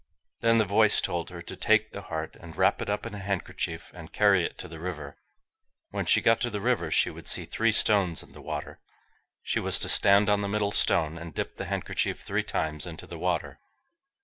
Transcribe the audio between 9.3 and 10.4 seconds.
she was to stand